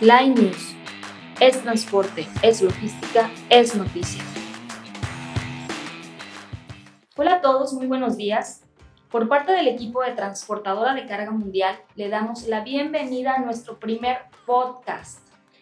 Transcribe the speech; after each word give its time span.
Line 0.00 0.34
News. 0.34 0.74
Es 1.38 1.62
transporte, 1.62 2.26
es 2.42 2.60
logística, 2.60 3.30
es 3.48 3.76
noticia. 3.76 4.24
Hola 7.16 7.36
a 7.36 7.40
todos, 7.40 7.72
muy 7.74 7.86
buenos 7.86 8.16
días. 8.16 8.64
Por 9.08 9.28
parte 9.28 9.52
del 9.52 9.68
equipo 9.68 10.02
de 10.02 10.10
Transportadora 10.10 10.94
de 10.94 11.06
Carga 11.06 11.30
Mundial, 11.30 11.78
le 11.94 12.08
damos 12.08 12.48
la 12.48 12.62
bienvenida 12.62 13.34
a 13.34 13.38
nuestro 13.38 13.78
primer 13.78 14.22
podcast. 14.44 15.20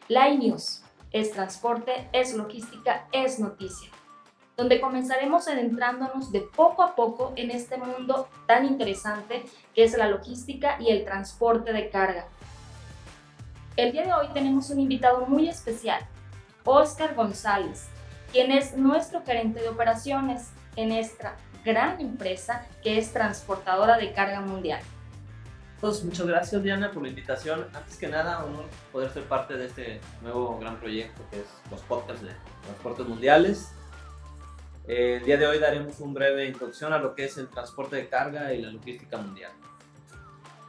Line 0.08 0.38
News. 0.38 0.82
Es 1.10 1.32
transporte, 1.32 2.08
es 2.12 2.34
logística, 2.34 3.06
es 3.12 3.38
noticia 3.38 3.90
donde 4.56 4.80
comenzaremos 4.80 5.48
adentrándonos 5.48 6.30
de 6.30 6.40
poco 6.40 6.82
a 6.82 6.94
poco 6.94 7.32
en 7.36 7.50
este 7.50 7.78
mundo 7.78 8.28
tan 8.46 8.66
interesante 8.66 9.44
que 9.74 9.82
es 9.82 9.96
la 9.96 10.08
logística 10.08 10.76
y 10.78 10.90
el 10.90 11.04
transporte 11.04 11.72
de 11.72 11.88
carga. 11.88 12.28
El 13.74 13.92
día 13.92 14.02
de 14.02 14.12
hoy 14.12 14.28
tenemos 14.34 14.68
un 14.68 14.80
invitado 14.80 15.24
muy 15.24 15.48
especial, 15.48 16.02
Oscar 16.64 17.14
González, 17.14 17.88
quien 18.30 18.52
es 18.52 18.76
nuestro 18.76 19.22
gerente 19.24 19.62
de 19.62 19.70
operaciones 19.70 20.50
en 20.76 20.92
esta 20.92 21.36
gran 21.64 21.98
empresa 21.98 22.66
que 22.82 22.98
es 22.98 23.14
transportadora 23.14 23.96
de 23.96 24.12
carga 24.12 24.42
mundial. 24.42 24.82
Pues 25.80 26.04
muchas 26.04 26.26
gracias 26.26 26.62
Diana 26.62 26.90
por 26.90 27.02
la 27.02 27.08
invitación. 27.08 27.66
Antes 27.72 27.96
que 27.96 28.08
nada, 28.08 28.44
honor 28.44 28.66
poder 28.92 29.10
ser 29.10 29.22
parte 29.24 29.56
de 29.56 29.66
este 29.66 30.00
nuevo 30.20 30.58
gran 30.58 30.78
proyecto 30.78 31.22
que 31.30 31.40
es 31.40 31.46
los 31.70 31.80
podcasts 31.80 32.22
de 32.22 32.32
transportes 32.64 33.06
mundiales. 33.06 33.72
El 34.86 35.24
día 35.24 35.38
de 35.38 35.46
hoy 35.46 35.58
daremos 35.58 35.98
un 36.00 36.12
breve 36.12 36.44
introducción 36.44 36.92
a 36.92 36.98
lo 36.98 37.14
que 37.14 37.24
es 37.24 37.38
el 37.38 37.48
transporte 37.48 37.96
de 37.96 38.06
carga 38.06 38.52
y 38.52 38.60
la 38.60 38.70
logística 38.70 39.16
mundial. 39.16 39.52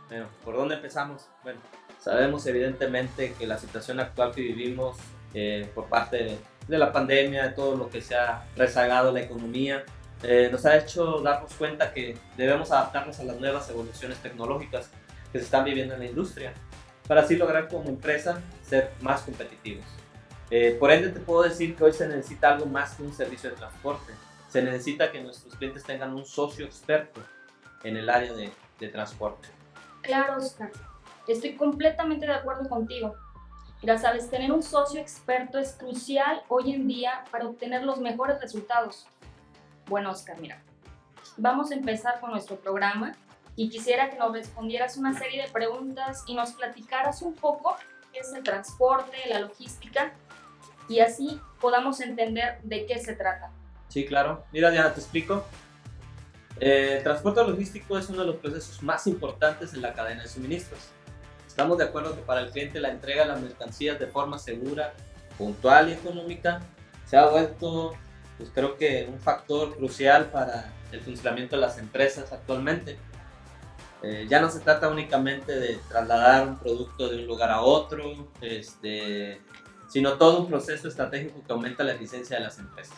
Bueno, 0.07 0.27
¿por 0.45 0.55
dónde 0.55 0.75
empezamos? 0.75 1.27
Bueno, 1.43 1.59
sabemos 2.03 2.45
evidentemente 2.47 3.33
que 3.33 3.47
la 3.47 3.57
situación 3.57 3.99
actual 3.99 4.33
que 4.33 4.41
vivimos 4.41 4.97
eh, 5.33 5.69
por 5.73 5.85
parte 5.85 6.37
de, 6.67 6.77
la 6.77 6.91
pandemia, 6.91 7.43
de 7.43 7.49
todo 7.51 7.77
lo 7.77 7.89
que 7.89 8.01
se 8.01 8.15
ha 8.15 8.45
rezagado 8.57 9.11
la 9.13 9.21
economía, 9.21 9.85
eh, 10.21 10.49
nos 10.51 10.65
ha 10.65 10.77
hecho 10.77 11.21
darnos 11.21 11.53
cuenta 11.53 11.93
que 11.93 12.17
debemos 12.35 12.71
adaptarnos 12.71 13.19
a 13.19 13.23
las 13.23 13.39
nuevas 13.39 13.69
evoluciones 13.69 14.17
tecnológicas 14.17 14.89
que 15.31 15.39
se 15.39 15.45
están 15.45 15.63
viviendo 15.63 15.93
en 15.93 16.01
la 16.01 16.05
industria, 16.05 16.53
para 17.07 17.21
así 17.21 17.37
lograr 17.37 17.69
como 17.69 17.89
empresa 17.89 18.41
ser 18.61 18.91
más 19.01 19.21
competitivos. 19.21 19.85
Eh, 20.51 20.75
por 20.79 20.91
ende, 20.91 21.09
te 21.09 21.19
puedo 21.19 21.43
decir 21.43 21.75
que 21.75 21.85
hoy 21.85 21.93
se 21.93 22.07
necesita 22.07 22.53
algo 22.53 22.65
más 22.65 22.95
que 22.95 23.03
un 23.03 23.13
servicio 23.13 23.49
de 23.49 23.55
transporte. 23.55 24.13
Se 24.49 24.61
necesita 24.61 25.11
que 25.11 25.21
nuestros 25.21 25.55
clientes 25.55 25.83
tengan 25.83 26.13
un 26.13 26.25
socio 26.25 26.65
experto 26.65 27.21
en 27.83 27.97
el 27.97 28.09
área 28.09 28.33
de, 28.33 28.51
de 28.79 28.87
transporte. 28.89 29.47
Claro, 30.03 30.37
Oscar. 30.37 30.69
Estoy 31.27 31.55
completamente 31.55 32.25
de 32.25 32.33
acuerdo 32.33 32.67
contigo. 32.67 33.15
Mira, 33.81 33.97
sabes, 33.97 34.29
tener 34.29 34.51
un 34.51 34.63
socio 34.63 34.99
experto 34.99 35.59
es 35.59 35.73
crucial 35.73 36.41
hoy 36.47 36.73
en 36.73 36.87
día 36.87 37.25
para 37.31 37.47
obtener 37.47 37.83
los 37.83 37.99
mejores 37.99 38.39
resultados. 38.39 39.07
Bueno, 39.87 40.11
Oscar, 40.11 40.39
mira, 40.39 40.61
vamos 41.37 41.71
a 41.71 41.75
empezar 41.75 42.19
con 42.19 42.31
nuestro 42.31 42.55
programa 42.57 43.13
y 43.55 43.69
quisiera 43.69 44.09
que 44.09 44.17
nos 44.17 44.31
respondieras 44.31 44.97
una 44.97 45.17
serie 45.17 45.41
de 45.41 45.49
preguntas 45.49 46.23
y 46.27 46.33
nos 46.33 46.53
platicaras 46.53 47.21
un 47.21 47.33
poco 47.33 47.75
qué 48.11 48.19
es 48.19 48.33
el 48.33 48.43
transporte, 48.43 49.17
la 49.27 49.39
logística 49.39 50.13
y 50.87 50.99
así 50.99 51.39
podamos 51.59 51.99
entender 51.99 52.59
de 52.63 52.85
qué 52.85 52.99
se 52.99 53.15
trata. 53.15 53.51
Sí, 53.89 54.05
claro. 54.05 54.43
Mira, 54.51 54.71
Diana, 54.71 54.93
te 54.93 55.01
explico. 55.01 55.45
Eh, 56.59 56.95
el 56.97 57.03
transporte 57.03 57.43
logístico 57.43 57.97
es 57.97 58.09
uno 58.09 58.21
de 58.21 58.27
los 58.27 58.35
procesos 58.37 58.81
más 58.81 59.07
importantes 59.07 59.73
en 59.73 59.81
la 59.81 59.93
cadena 59.93 60.23
de 60.23 60.29
suministros. 60.29 60.79
Estamos 61.53 61.77
de 61.77 61.83
acuerdo 61.83 62.15
que 62.15 62.23
para 62.23 62.41
el 62.41 62.49
cliente 62.49 62.79
la 62.79 62.89
entrega 62.89 63.21
de 63.21 63.27
las 63.27 63.39
mercancías 63.39 63.99
de 63.99 64.07
forma 64.07 64.39
segura, 64.39 64.95
puntual 65.37 65.87
y 65.89 65.91
económica 65.91 66.61
se 67.05 67.15
ha 67.15 67.27
vuelto, 67.27 67.93
pues 68.39 68.49
creo 68.51 68.75
que 68.75 69.07
un 69.07 69.19
factor 69.19 69.77
crucial 69.77 70.31
para 70.31 70.73
el 70.91 71.01
funcionamiento 71.01 71.55
de 71.55 71.61
las 71.61 71.77
empresas 71.77 72.33
actualmente. 72.33 72.97
Eh, 74.01 74.25
ya 74.27 74.41
no 74.41 74.49
se 74.49 74.61
trata 74.61 74.89
únicamente 74.89 75.59
de 75.59 75.77
trasladar 75.89 76.47
un 76.47 76.57
producto 76.57 77.07
de 77.07 77.17
un 77.17 77.27
lugar 77.27 77.51
a 77.51 77.61
otro, 77.61 78.31
este, 78.41 79.39
sino 79.87 80.13
todo 80.13 80.39
un 80.39 80.47
proceso 80.47 80.87
estratégico 80.87 81.43
que 81.45 81.53
aumenta 81.53 81.83
la 81.83 81.93
eficiencia 81.93 82.37
de 82.37 82.45
las 82.45 82.57
empresas. 82.57 82.97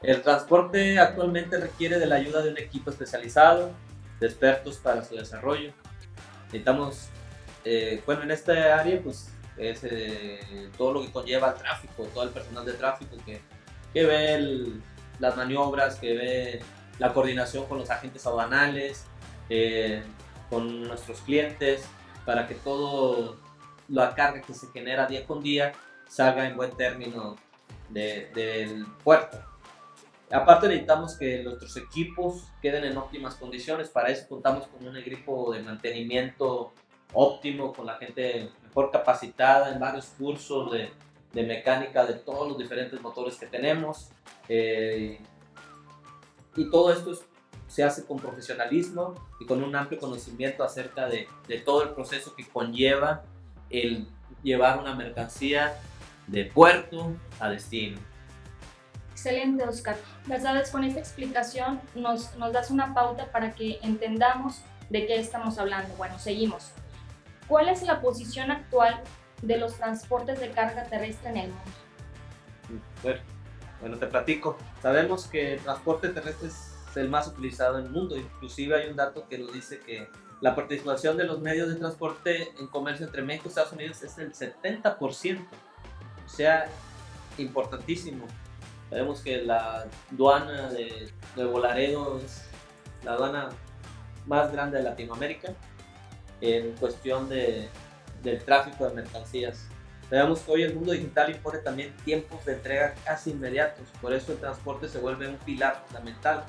El 0.00 0.22
transporte 0.22 0.98
actualmente 0.98 1.58
requiere 1.58 1.98
de 1.98 2.06
la 2.06 2.14
ayuda 2.14 2.40
de 2.40 2.52
un 2.52 2.56
equipo 2.56 2.88
especializado, 2.88 3.72
de 4.18 4.28
expertos 4.28 4.78
para 4.78 5.04
su 5.04 5.14
desarrollo. 5.14 5.74
Necesitamos, 6.46 7.08
eh, 7.64 8.02
bueno, 8.06 8.22
en 8.22 8.30
esta 8.30 8.78
área, 8.78 9.00
pues 9.02 9.32
es 9.56 9.84
eh, 9.84 10.70
todo 10.76 10.94
lo 10.94 11.02
que 11.02 11.10
conlleva 11.10 11.50
el 11.50 11.54
tráfico, 11.54 12.04
todo 12.12 12.24
el 12.24 12.30
personal 12.30 12.64
de 12.64 12.74
tráfico 12.74 13.16
que, 13.24 13.40
que 13.92 14.04
ve 14.04 14.80
las 15.18 15.36
maniobras, 15.36 15.96
que 15.96 16.14
ve 16.14 16.60
la 16.98 17.12
coordinación 17.12 17.66
con 17.66 17.78
los 17.78 17.90
agentes 17.90 18.26
aduanales, 18.26 19.06
eh, 19.48 20.02
con 20.50 20.82
nuestros 20.82 21.20
clientes, 21.22 21.84
para 22.24 22.46
que 22.46 22.54
todo 22.54 23.36
la 23.88 24.14
carga 24.14 24.42
que 24.42 24.54
se 24.54 24.66
genera 24.68 25.06
día 25.06 25.26
con 25.26 25.42
día 25.42 25.72
salga 26.08 26.46
en 26.46 26.56
buen 26.56 26.70
término 26.76 27.36
del 27.88 28.86
puerto. 29.04 29.38
Aparte 30.30 30.66
necesitamos 30.66 31.14
que 31.14 31.42
nuestros 31.42 31.76
equipos 31.76 32.44
queden 32.60 32.84
en 32.84 32.96
óptimas 32.96 33.36
condiciones, 33.36 33.88
para 33.88 34.08
eso 34.08 34.26
contamos 34.28 34.66
con 34.66 34.86
un 34.86 34.96
equipo 34.96 35.52
de 35.52 35.62
mantenimiento 35.62 36.72
óptimo, 37.12 37.72
con 37.72 37.86
la 37.86 37.94
gente 37.94 38.50
mejor 38.64 38.90
capacitada 38.90 39.72
en 39.72 39.78
varios 39.78 40.06
cursos 40.18 40.72
de, 40.72 40.90
de 41.32 41.42
mecánica 41.44 42.04
de 42.04 42.14
todos 42.14 42.48
los 42.48 42.58
diferentes 42.58 43.00
motores 43.00 43.36
que 43.36 43.46
tenemos. 43.46 44.08
Eh, 44.48 45.20
y 46.56 46.70
todo 46.70 46.92
esto 46.92 47.12
se 47.68 47.84
hace 47.84 48.04
con 48.04 48.16
profesionalismo 48.18 49.14
y 49.40 49.46
con 49.46 49.62
un 49.62 49.76
amplio 49.76 50.00
conocimiento 50.00 50.64
acerca 50.64 51.06
de, 51.08 51.28
de 51.46 51.58
todo 51.60 51.84
el 51.84 51.90
proceso 51.90 52.34
que 52.34 52.48
conlleva 52.48 53.22
el 53.70 54.08
llevar 54.42 54.78
una 54.78 54.94
mercancía 54.94 55.78
de 56.26 56.46
puerto 56.46 57.12
a 57.38 57.48
destino. 57.48 58.00
Excelente, 59.26 59.64
Oscar. 59.64 59.96
Ya 60.28 60.40
sabes, 60.40 60.70
con 60.70 60.84
esta 60.84 61.00
explicación 61.00 61.80
nos, 61.96 62.36
nos 62.36 62.52
das 62.52 62.70
una 62.70 62.94
pauta 62.94 63.32
para 63.32 63.56
que 63.56 63.80
entendamos 63.82 64.62
de 64.88 65.04
qué 65.04 65.18
estamos 65.18 65.58
hablando. 65.58 65.92
Bueno, 65.96 66.16
seguimos. 66.20 66.70
¿Cuál 67.48 67.68
es 67.68 67.82
la 67.82 68.00
posición 68.00 68.52
actual 68.52 69.02
de 69.42 69.56
los 69.56 69.74
transportes 69.74 70.38
de 70.38 70.50
carga 70.50 70.84
terrestre 70.84 71.30
en 71.30 71.36
el 71.38 71.48
mundo? 71.48 73.20
Bueno, 73.80 73.96
te 73.98 74.06
platico. 74.06 74.56
Sabemos 74.80 75.26
que 75.26 75.54
el 75.54 75.60
transporte 75.60 76.10
terrestre 76.10 76.46
es 76.46 76.76
el 76.94 77.08
más 77.08 77.26
utilizado 77.26 77.80
en 77.80 77.86
el 77.86 77.90
mundo. 77.90 78.16
Inclusive 78.16 78.80
hay 78.80 78.88
un 78.88 78.94
dato 78.94 79.26
que 79.28 79.38
nos 79.38 79.52
dice 79.52 79.80
que 79.80 80.06
la 80.40 80.54
participación 80.54 81.16
de 81.16 81.24
los 81.24 81.40
medios 81.40 81.68
de 81.68 81.74
transporte 81.74 82.52
en 82.60 82.68
comercio 82.68 83.04
entre 83.04 83.22
México 83.22 83.46
y 83.46 83.48
Estados 83.48 83.72
Unidos 83.72 84.00
es 84.04 84.14
del 84.14 84.32
70%. 84.32 85.44
O 86.24 86.28
sea, 86.28 86.68
importantísimo. 87.38 88.24
Sabemos 88.90 89.20
que 89.20 89.42
la 89.42 89.86
aduana 90.12 90.68
de 90.70 91.12
Nuevo 91.34 91.60
Laredo 91.60 92.18
es 92.18 92.44
la 93.02 93.12
aduana 93.12 93.48
más 94.26 94.52
grande 94.52 94.78
de 94.78 94.84
Latinoamérica 94.84 95.52
en 96.40 96.72
cuestión 96.76 97.28
de, 97.28 97.68
del 98.22 98.44
tráfico 98.44 98.88
de 98.88 98.94
mercancías. 98.94 99.66
Sabemos 100.08 100.40
que 100.40 100.52
hoy 100.52 100.62
el 100.62 100.74
mundo 100.74 100.92
digital 100.92 101.30
impone 101.30 101.58
también 101.58 101.96
tiempos 102.04 102.44
de 102.44 102.54
entrega 102.54 102.94
casi 103.04 103.30
inmediatos, 103.30 103.88
por 104.00 104.12
eso 104.12 104.32
el 104.32 104.38
transporte 104.38 104.88
se 104.88 104.98
vuelve 104.98 105.26
un 105.28 105.36
pilar 105.38 105.82
fundamental. 105.86 106.44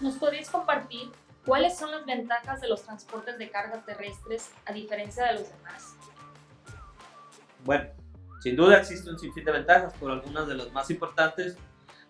¿Nos 0.00 0.16
podrías 0.16 0.50
compartir 0.50 1.10
¿Cuáles 1.46 1.78
son 1.78 1.92
las 1.92 2.04
ventajas 2.04 2.60
de 2.60 2.66
los 2.66 2.82
transportes 2.82 3.38
de 3.38 3.48
carga 3.50 3.80
terrestres 3.84 4.50
a 4.64 4.72
diferencia 4.72 5.26
de 5.26 5.34
los 5.34 5.48
demás? 5.48 5.94
Bueno, 7.64 7.88
sin 8.46 8.54
duda 8.54 8.78
existe 8.78 9.10
un 9.10 9.18
sinfín 9.18 9.44
de 9.44 9.50
ventajas, 9.50 9.92
pero 9.98 10.12
algunas 10.12 10.46
de 10.46 10.54
las 10.54 10.70
más 10.70 10.88
importantes 10.88 11.56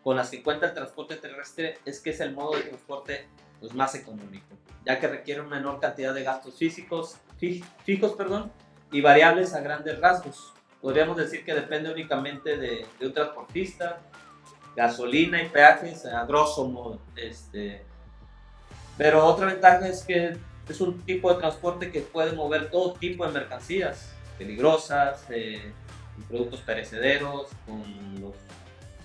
con 0.04 0.16
las 0.16 0.28
que 0.28 0.42
cuenta 0.42 0.66
el 0.66 0.74
transporte 0.74 1.16
terrestre 1.16 1.78
es 1.86 1.98
que 1.98 2.10
es 2.10 2.20
el 2.20 2.34
modo 2.34 2.58
de 2.58 2.64
transporte 2.64 3.26
pues, 3.58 3.72
más 3.72 3.94
económico, 3.94 4.44
ya 4.84 5.00
que 5.00 5.08
requiere 5.08 5.40
una 5.40 5.56
menor 5.56 5.80
cantidad 5.80 6.12
de 6.12 6.24
gastos 6.24 6.58
físicos, 6.58 7.16
fijos 7.38 8.12
perdón, 8.12 8.52
y 8.92 9.00
variables 9.00 9.54
a 9.54 9.60
grandes 9.60 9.98
rasgos. 9.98 10.52
Podríamos 10.82 11.16
decir 11.16 11.42
que 11.42 11.54
depende 11.54 11.90
únicamente 11.90 12.58
de, 12.58 12.86
un 13.00 13.14
transportista, 13.14 14.02
gasolina 14.76 15.42
y 15.42 15.48
peajes, 15.48 16.04
a 16.04 16.26
grosso 16.26 16.68
modo. 16.68 17.00
Este, 17.16 17.82
pero 18.98 19.24
otra 19.24 19.46
ventaja 19.46 19.88
es 19.88 20.04
que 20.04 20.36
es 20.68 20.80
un 20.82 21.00
tipo 21.00 21.32
de 21.32 21.40
transporte 21.40 21.90
que 21.90 22.02
puede 22.02 22.32
mover 22.32 22.70
todo 22.70 22.92
tipo 22.92 23.26
de 23.26 23.32
mercancías 23.32 24.12
peligrosas, 24.36 25.24
eh, 25.30 25.72
productos 26.28 26.60
perecederos, 26.60 27.48
con 27.66 27.82
los 28.20 28.34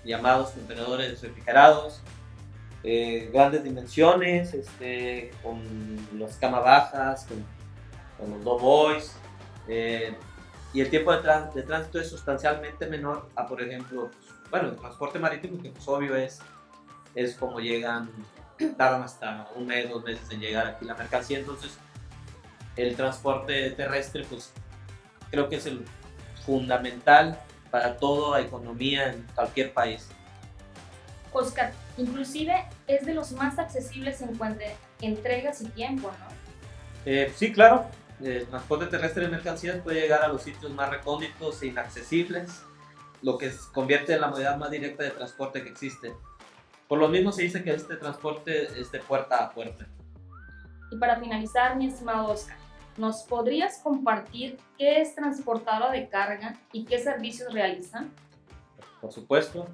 llamados 0.04 0.50
contenedores 0.50 1.20
refrigerados, 1.20 2.00
eh, 2.84 3.30
grandes 3.32 3.62
dimensiones, 3.62 4.54
este, 4.54 5.30
con 5.42 5.62
las 6.18 6.36
camas 6.36 6.64
bajas, 6.64 7.26
con, 7.26 7.44
los 8.30 8.44
dos 8.44 8.62
boys, 8.62 9.12
Eh, 9.68 10.14
y 10.74 10.80
el 10.80 10.90
tiempo 10.90 11.12
de, 11.12 11.20
de, 11.54 11.62
tránsito 11.62 12.00
es 12.00 12.08
sustancialmente 12.08 12.86
menor 12.86 13.28
a, 13.36 13.46
por 13.46 13.62
ejemplo, 13.62 14.10
pues, 14.10 14.50
bueno, 14.50 14.68
el 14.70 14.76
transporte 14.76 15.18
marítimo, 15.18 15.62
que 15.62 15.70
pues 15.70 15.86
obvio 15.86 16.16
es, 16.16 16.40
es 17.14 17.36
como 17.36 17.60
llegan, 17.60 18.10
tardan 18.76 19.02
hasta 19.02 19.48
un 19.54 19.66
mes, 19.66 19.88
dos 19.88 20.02
meses 20.02 20.28
en 20.30 20.40
llegar 20.40 20.66
aquí 20.66 20.84
la 20.84 20.94
mercancía, 20.94 21.38
entonces 21.38 21.78
el 22.76 22.96
transporte 22.96 23.70
terrestre, 23.70 24.24
pues 24.28 24.52
creo 25.30 25.48
que 25.48 25.56
es 25.56 25.66
el 25.66 25.84
fundamental 26.44 27.38
para 27.70 27.96
toda 27.96 28.40
economía 28.40 29.12
en 29.12 29.26
cualquier 29.34 29.72
país. 29.72 30.08
Oscar, 31.32 31.72
inclusive 31.96 32.66
es 32.86 33.06
de 33.06 33.14
los 33.14 33.32
más 33.32 33.58
accesibles 33.58 34.20
en 34.20 34.36
cuanto 34.36 34.64
a 34.64 35.04
entregas 35.04 35.62
y 35.62 35.68
tiempo, 35.68 36.08
¿no? 36.08 36.26
Eh, 37.06 37.32
sí, 37.34 37.52
claro. 37.52 37.86
El 38.20 38.46
transporte 38.46 38.86
terrestre 38.86 39.24
de 39.24 39.30
mercancías 39.30 39.80
puede 39.80 40.00
llegar 40.00 40.22
a 40.22 40.28
los 40.28 40.42
sitios 40.42 40.70
más 40.72 40.90
recónditos 40.90 41.60
e 41.62 41.68
inaccesibles, 41.68 42.62
lo 43.20 43.36
que 43.36 43.50
convierte 43.72 44.14
en 44.14 44.20
la 44.20 44.28
modalidad 44.28 44.56
más 44.58 44.70
directa 44.70 45.02
de 45.02 45.10
transporte 45.10 45.62
que 45.62 45.70
existe. 45.70 46.12
Por 46.86 46.98
lo 46.98 47.08
mismo 47.08 47.32
se 47.32 47.42
dice 47.42 47.64
que 47.64 47.72
este 47.72 47.96
transporte 47.96 48.80
es 48.80 48.92
de 48.92 49.00
puerta 49.00 49.42
a 49.42 49.50
puerta. 49.50 49.86
Y 50.90 50.96
para 50.98 51.18
finalizar, 51.18 51.74
mi 51.76 51.86
estimado 51.86 52.28
Oscar, 52.28 52.56
¿nos 52.96 53.22
podrías 53.22 53.78
compartir 53.78 54.58
qué 54.78 55.00
es 55.00 55.14
transportadora 55.14 55.90
de 55.90 56.08
carga 56.08 56.56
y 56.72 56.84
qué 56.84 56.98
servicios 56.98 57.52
realizan? 57.52 58.12
Por 59.00 59.12
supuesto. 59.12 59.66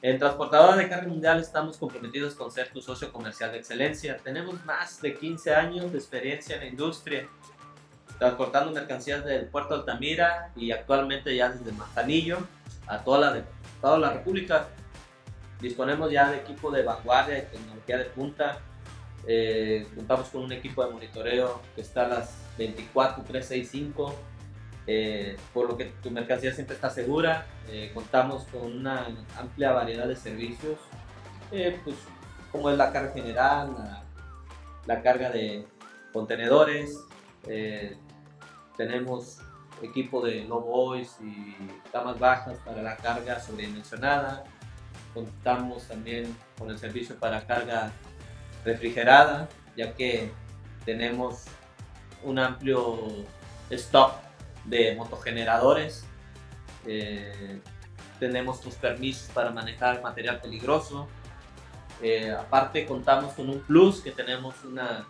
En 0.00 0.16
Transportadora 0.16 0.76
de 0.76 0.88
Carga 0.88 1.08
Mundial 1.08 1.40
estamos 1.40 1.76
comprometidos 1.76 2.34
con 2.34 2.52
ser 2.52 2.70
tu 2.70 2.80
socio 2.80 3.12
comercial 3.12 3.50
de 3.50 3.58
excelencia. 3.58 4.16
Tenemos 4.18 4.64
más 4.64 5.00
de 5.02 5.14
15 5.14 5.54
años 5.54 5.90
de 5.90 5.98
experiencia 5.98 6.54
en 6.54 6.60
la 6.60 6.66
industria, 6.68 7.28
transportando 8.16 8.70
mercancías 8.70 9.24
del 9.24 9.46
puerto 9.46 9.74
Altamira 9.74 10.52
y 10.54 10.70
actualmente 10.70 11.34
ya 11.34 11.48
desde 11.48 11.72
Manzanillo 11.72 12.38
a 12.86 12.98
toda 12.98 13.18
la, 13.18 13.44
toda 13.80 13.98
la 13.98 14.12
República. 14.12 14.68
Disponemos 15.60 16.12
ya 16.12 16.30
de 16.30 16.38
equipo 16.38 16.70
de 16.70 16.84
vanguardia 16.84 17.38
y 17.38 17.42
tecnología 17.42 17.98
de 17.98 18.04
punta. 18.04 18.60
Eh, 19.26 19.86
contamos 19.94 20.28
con 20.28 20.42
un 20.44 20.52
equipo 20.52 20.84
de 20.84 20.92
monitoreo 20.92 21.60
que 21.74 21.82
está 21.82 22.06
a 22.06 22.08
las 22.08 22.36
24, 22.56 23.24
365 23.24 24.14
eh, 24.90 25.36
por 25.52 25.68
lo 25.68 25.76
que 25.76 25.84
tu 26.02 26.10
mercancía 26.10 26.50
siempre 26.50 26.74
está 26.74 26.88
segura. 26.88 27.46
Eh, 27.68 27.90
contamos 27.92 28.44
con 28.44 28.72
una 28.72 29.06
amplia 29.38 29.72
variedad 29.72 30.08
de 30.08 30.16
servicios, 30.16 30.78
eh, 31.52 31.78
pues, 31.84 31.94
como 32.50 32.70
es 32.70 32.78
la 32.78 32.90
carga 32.90 33.12
general, 33.12 34.02
la, 34.86 35.02
carga 35.02 35.30
de 35.30 35.66
contenedores. 36.12 36.98
tenemos 38.78 39.40
equipo 39.82 40.24
de 40.24 40.44
low 40.44 40.60
boys 40.60 41.16
y 41.20 41.54
camas 41.92 42.18
bajas 42.18 42.56
para 42.64 42.80
la 42.82 42.96
carga 42.96 43.38
sobredimensionada. 43.40 44.44
Contamos 45.12 45.86
también 45.86 46.34
con 46.58 46.70
el 46.70 46.78
servicio 46.78 47.14
para 47.16 47.46
carga 47.46 47.92
refrigerada, 48.64 49.48
ya 49.76 49.94
que 49.94 50.30
tenemos 50.84 51.44
un 52.22 52.38
amplio 52.38 52.98
stock 53.70 54.14
de 54.64 54.94
motogeneradores. 54.96 56.04
Eh, 56.86 57.60
tenemos 58.18 58.60
tus 58.60 58.74
permisos 58.74 59.30
para 59.30 59.50
manejar 59.50 60.02
material 60.02 60.40
peligroso. 60.40 61.08
Eh, 62.02 62.30
aparte 62.30 62.86
contamos 62.86 63.34
con 63.34 63.48
un 63.48 63.60
plus 63.60 64.00
que 64.00 64.12
tenemos 64.12 64.54
una 64.64 65.06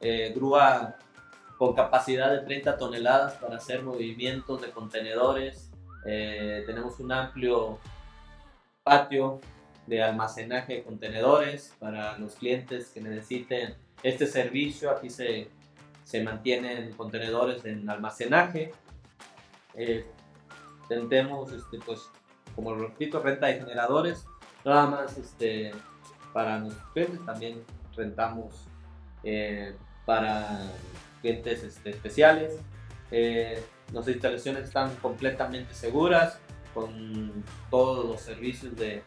eh, 0.00 0.32
grúa 0.34 0.96
con 1.58 1.74
capacidad 1.74 2.30
de 2.32 2.40
30 2.40 2.76
toneladas 2.76 3.34
para 3.34 3.56
hacer 3.56 3.82
movimientos 3.82 4.60
de 4.60 4.70
contenedores. 4.70 5.70
tenemos 6.04 7.00
un 7.00 7.10
amplio 7.12 7.78
patio 8.82 9.40
de 9.86 10.02
almacenaje 10.02 10.74
de 10.74 10.82
contenedores 10.82 11.74
para 11.78 12.18
los 12.18 12.34
clientes 12.36 12.88
que 12.88 13.00
necesiten 13.00 13.74
este 14.02 14.26
servicio. 14.26 14.90
Aquí 14.90 15.10
se 15.10 15.48
se 16.04 16.22
mantienen 16.22 16.92
contenedores 16.92 17.64
en 17.64 17.88
almacenaje. 17.88 18.72
Eh, 19.74 20.06
este, 20.88 21.78
pues, 21.84 22.10
como 22.54 22.74
lo 22.74 22.88
repito, 22.88 23.20
renta 23.20 23.46
de 23.46 23.54
generadores, 23.54 24.26
nada 24.64 24.86
más 24.86 25.18
este, 25.18 25.72
para 26.32 26.58
nuestros 26.58 26.86
clientes, 26.92 27.24
también 27.24 27.64
rentamos 27.96 28.66
eh, 29.24 29.74
para 30.04 30.60
clientes 31.22 31.64
este, 31.64 31.90
especiales. 31.90 32.58
Eh, 33.10 33.62
nuestras 33.92 34.16
instalaciones 34.16 34.64
están 34.64 34.94
completamente 34.96 35.74
seguras, 35.74 36.38
con 36.74 37.44
todos 37.70 38.04
los 38.04 38.20
servicios 38.20 38.76
de, 38.76 39.02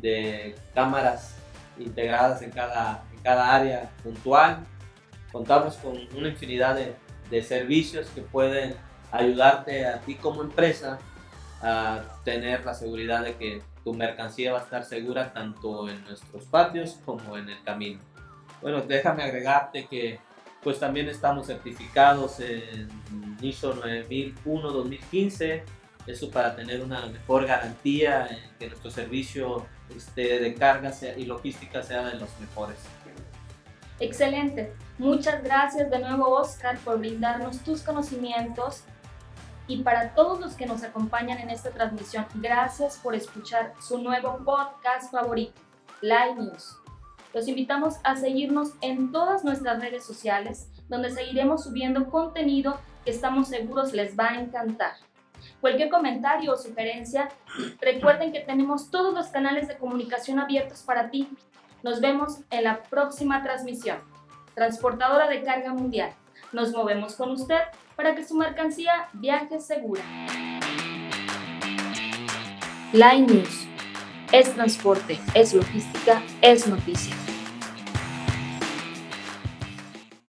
de 0.00 0.54
cámaras 0.74 1.36
integradas 1.78 2.42
en 2.42 2.50
cada, 2.50 3.04
en 3.12 3.22
cada 3.22 3.54
área 3.54 3.90
puntual 4.02 4.58
contamos 5.32 5.76
con 5.76 5.96
una 6.16 6.28
infinidad 6.28 6.74
de, 6.74 6.94
de 7.30 7.42
servicios 7.42 8.08
que 8.14 8.22
pueden 8.22 8.74
ayudarte 9.12 9.86
a 9.86 10.00
ti 10.00 10.14
como 10.14 10.42
empresa 10.42 10.98
a 11.62 12.02
tener 12.24 12.64
la 12.64 12.74
seguridad 12.74 13.22
de 13.24 13.36
que 13.36 13.62
tu 13.84 13.94
mercancía 13.94 14.52
va 14.52 14.60
a 14.60 14.62
estar 14.62 14.84
segura 14.84 15.32
tanto 15.32 15.88
en 15.88 16.02
nuestros 16.04 16.44
patios 16.44 16.98
como 17.04 17.36
en 17.36 17.48
el 17.48 17.62
camino. 17.62 18.00
Bueno, 18.60 18.82
déjame 18.82 19.22
agregarte 19.22 19.86
que 19.86 20.18
pues 20.62 20.78
también 20.78 21.08
estamos 21.08 21.46
certificados 21.46 22.40
en 22.40 22.88
ISO 23.40 23.74
9001-2015, 23.82 25.62
eso 26.06 26.30
para 26.30 26.54
tener 26.54 26.82
una 26.82 27.06
mejor 27.06 27.46
garantía 27.46 28.26
en 28.26 28.56
que 28.58 28.68
nuestro 28.68 28.90
servicio 28.90 29.66
este, 29.96 30.38
de 30.38 30.54
carga 30.54 30.92
y 31.16 31.24
logística 31.24 31.82
sea 31.82 32.04
de 32.04 32.14
los 32.14 32.28
mejores. 32.40 32.78
Excelente. 33.98 34.72
Muchas 34.98 35.42
gracias 35.42 35.90
de 35.90 35.98
nuevo 35.98 36.28
Oscar 36.30 36.78
por 36.78 36.98
brindarnos 36.98 37.58
tus 37.58 37.82
conocimientos 37.82 38.84
y 39.66 39.82
para 39.82 40.14
todos 40.14 40.40
los 40.40 40.54
que 40.54 40.66
nos 40.66 40.82
acompañan 40.82 41.38
en 41.38 41.50
esta 41.50 41.70
transmisión, 41.70 42.26
gracias 42.34 42.96
por 42.96 43.14
escuchar 43.14 43.72
su 43.80 43.98
nuevo 43.98 44.38
podcast 44.44 45.12
favorito, 45.12 45.60
Live 46.00 46.34
News. 46.38 46.76
Los 47.32 47.46
invitamos 47.46 47.96
a 48.02 48.16
seguirnos 48.16 48.72
en 48.80 49.12
todas 49.12 49.44
nuestras 49.44 49.80
redes 49.80 50.04
sociales, 50.04 50.68
donde 50.88 51.10
seguiremos 51.10 51.62
subiendo 51.62 52.10
contenido 52.10 52.80
que 53.04 53.12
estamos 53.12 53.46
seguros 53.46 53.92
les 53.92 54.18
va 54.18 54.30
a 54.30 54.40
encantar. 54.40 54.94
Cualquier 55.60 55.90
comentario 55.90 56.52
o 56.52 56.56
sugerencia, 56.56 57.28
recuerden 57.80 58.32
que 58.32 58.40
tenemos 58.40 58.90
todos 58.90 59.12
los 59.12 59.26
canales 59.28 59.68
de 59.68 59.76
comunicación 59.76 60.38
abiertos 60.38 60.82
para 60.82 61.10
ti 61.10 61.28
nos 61.82 62.00
vemos 62.00 62.40
en 62.50 62.64
la 62.64 62.82
próxima 62.82 63.42
transmisión. 63.42 63.98
Transportadora 64.54 65.28
de 65.28 65.42
carga 65.42 65.72
mundial. 65.72 66.12
Nos 66.52 66.72
movemos 66.72 67.14
con 67.14 67.30
usted 67.30 67.60
para 67.96 68.14
que 68.14 68.24
su 68.24 68.34
mercancía 68.34 69.08
viaje 69.14 69.60
segura. 69.60 70.02
Line 72.92 73.26
News. 73.26 73.66
Es 74.32 74.54
transporte, 74.54 75.18
es 75.34 75.54
logística, 75.54 76.22
es 76.40 76.66
noticia. 76.66 77.16